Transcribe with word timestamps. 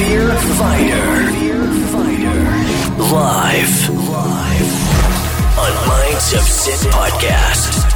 Fear 0.00 0.34
Fighter. 0.56 1.30
Fear 1.32 1.62
Fighter. 1.92 2.40
Live. 3.12 3.90
Live. 4.08 4.72
On 5.58 5.88
Minds 5.88 6.32
of 6.32 6.40
Sin 6.40 6.90
Podcast. 6.90 7.89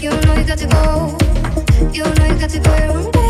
You 0.00 0.10
know 0.10 0.34
you 0.34 0.44
got 0.44 0.58
to 0.58 0.66
go. 0.66 1.16
You 1.92 2.04
know 2.04 2.26
you 2.26 2.38
got 2.38 2.50
to 2.50 2.60
go 2.60 2.76
your 2.76 2.92
own 2.92 3.10
way. 3.12 3.29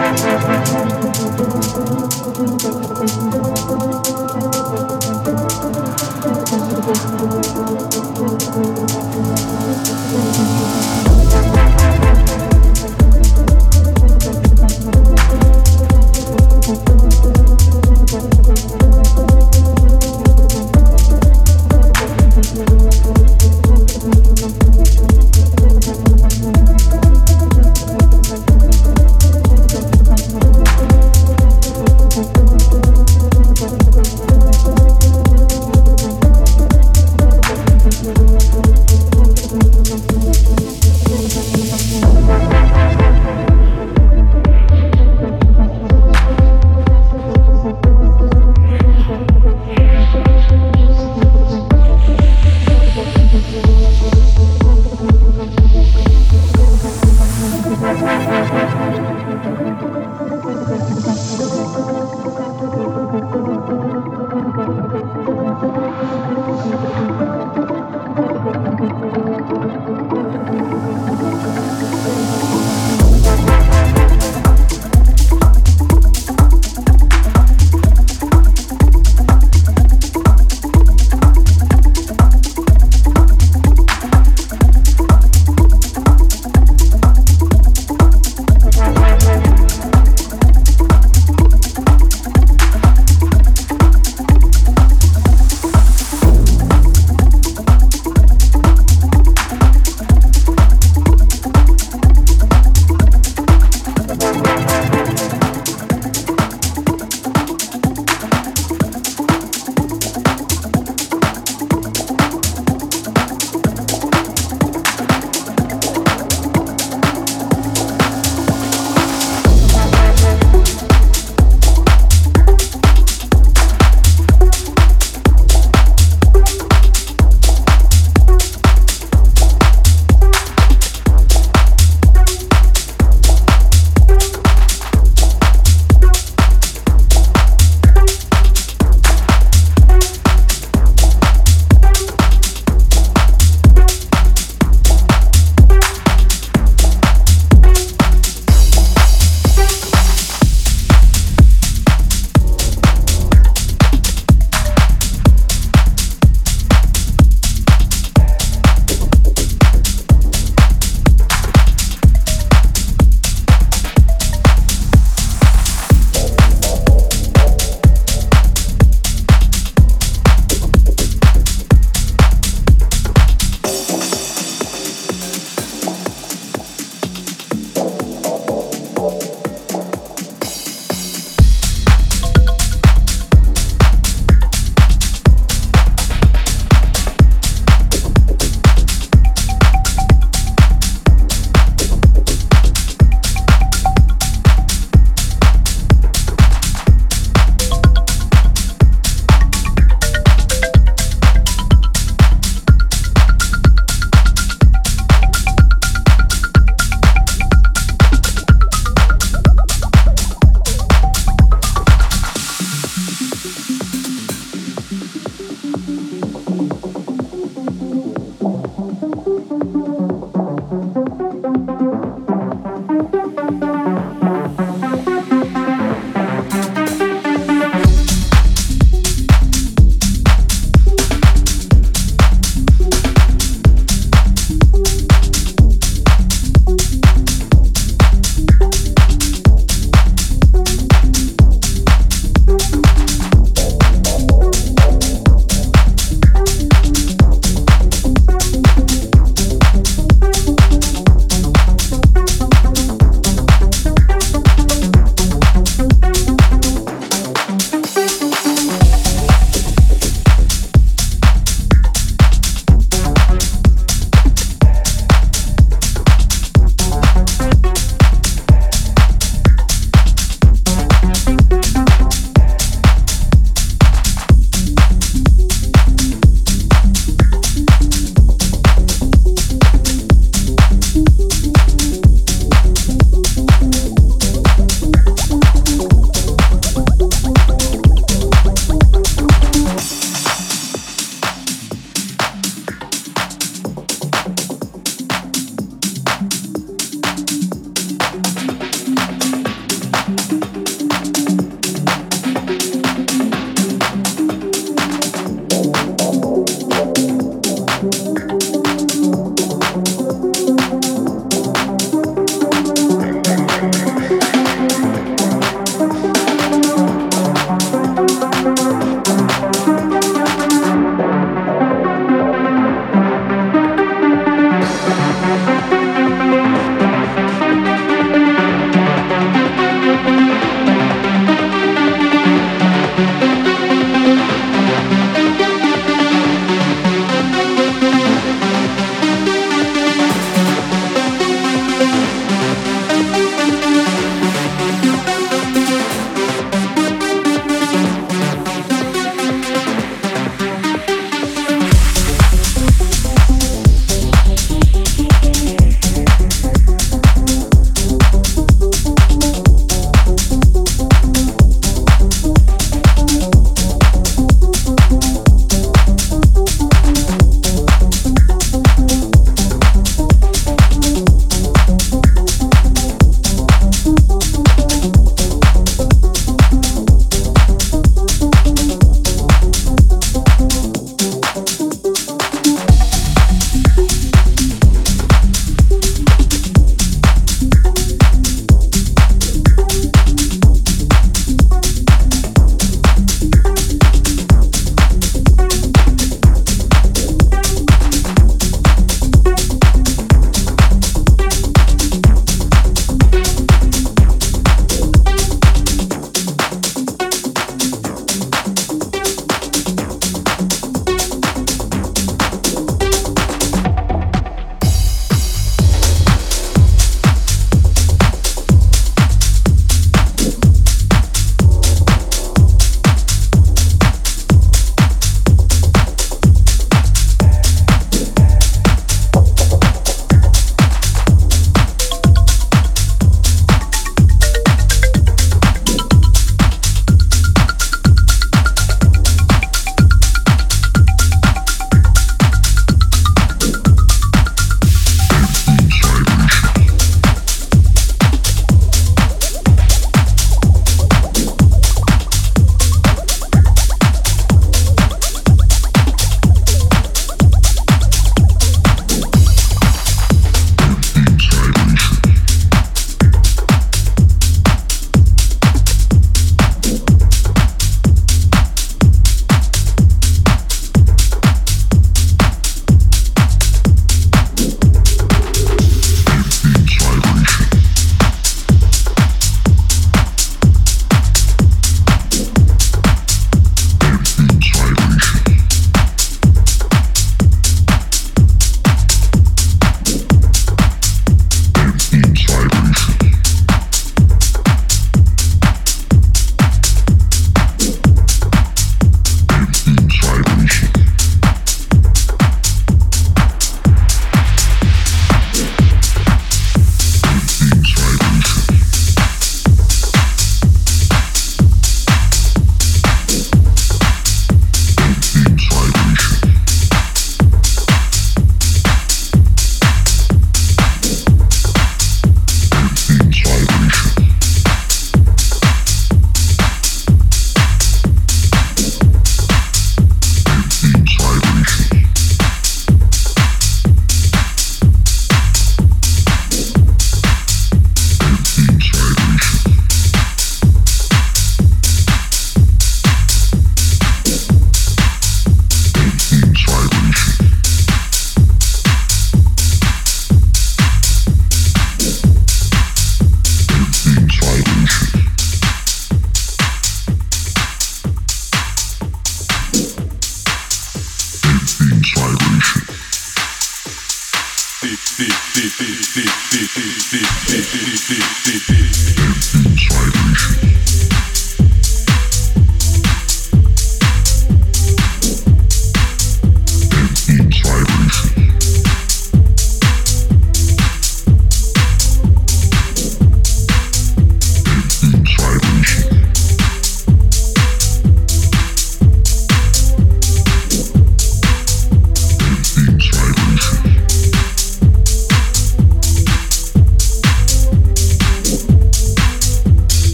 Thank 0.00 0.20
you. 3.94 3.99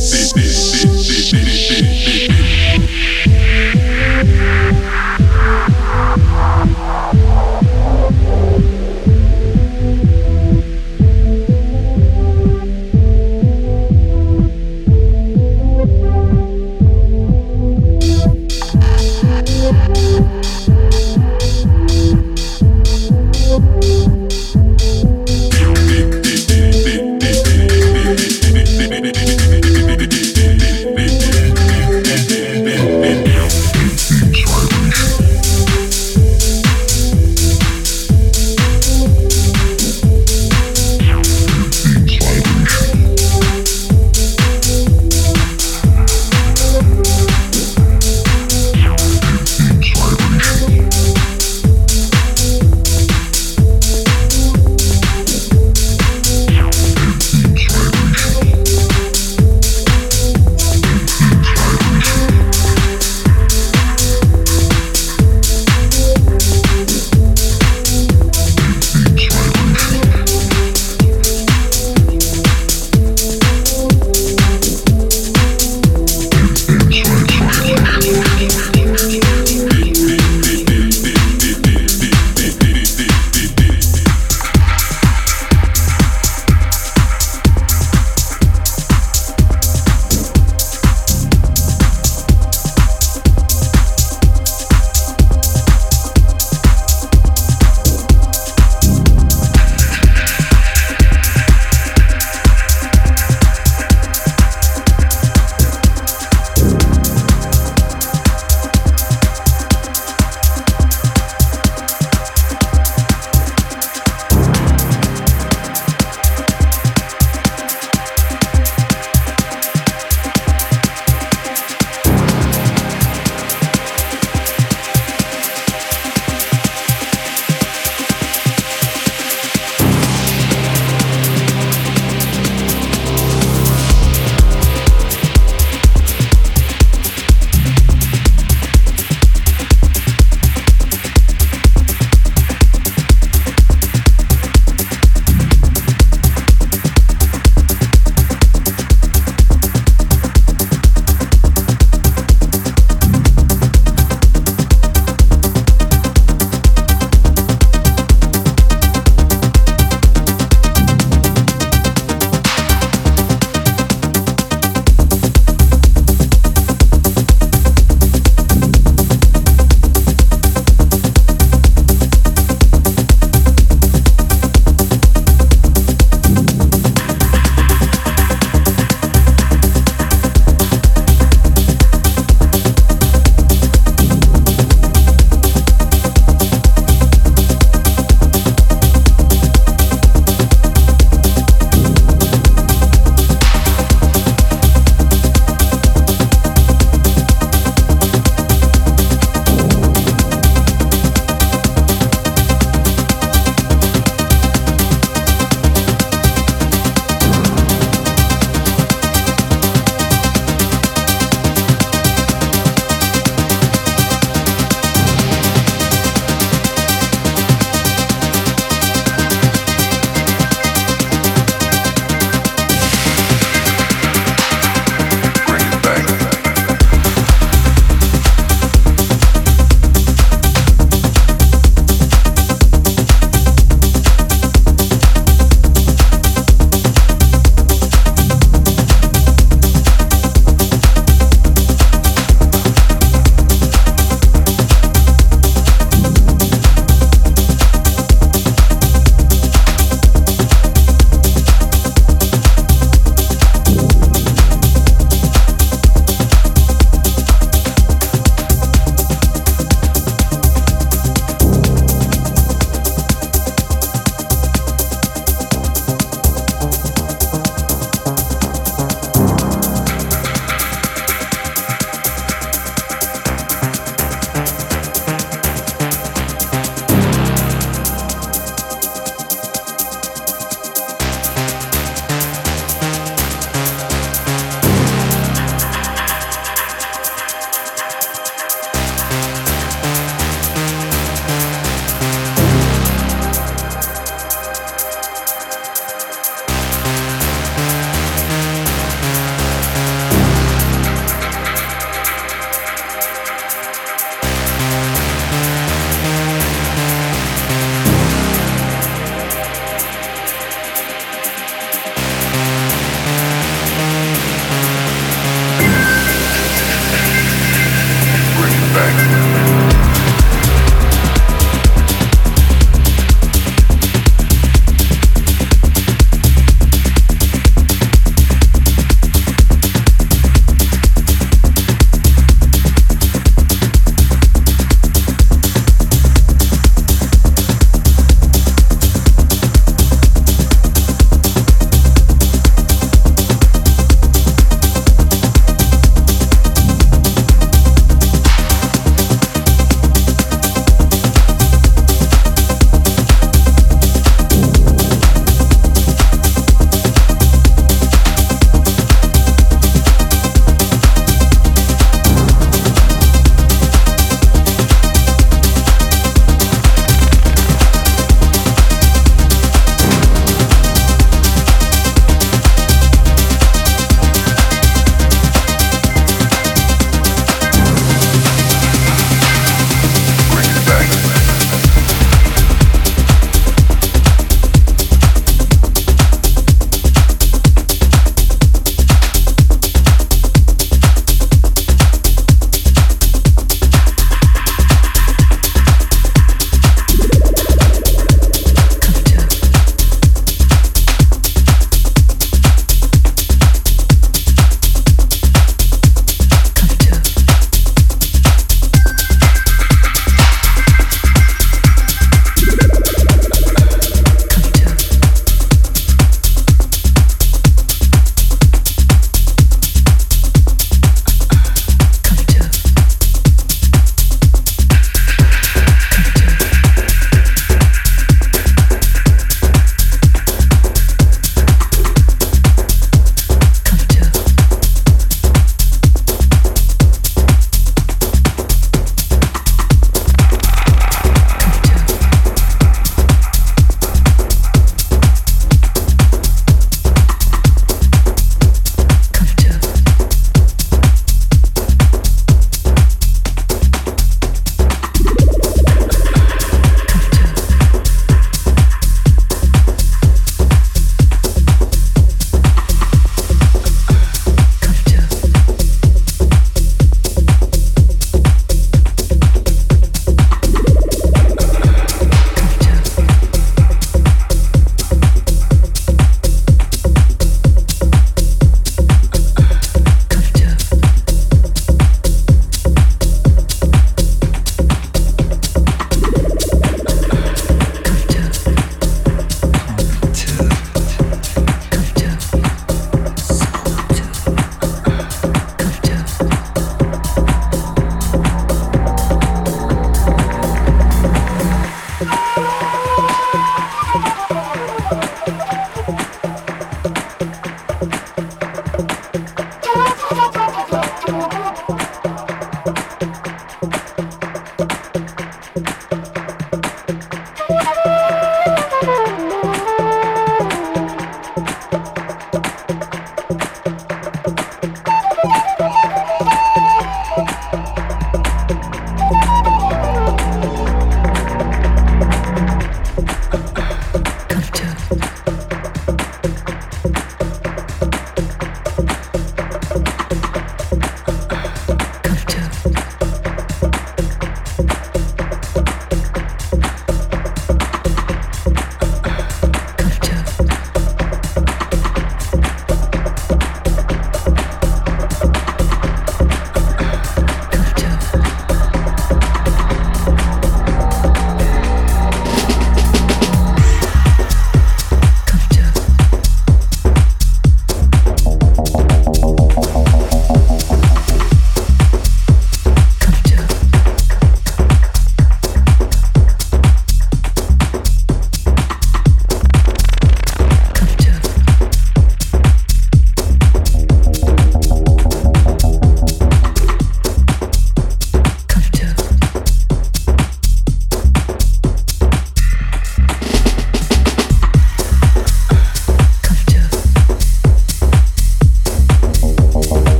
This, 0.00 0.39